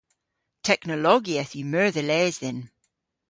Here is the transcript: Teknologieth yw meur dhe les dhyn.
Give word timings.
Teknologieth 0.67 1.53
yw 1.59 1.65
meur 1.71 1.89
dhe 1.95 2.03
les 2.09 2.35
dhyn. 2.41 2.59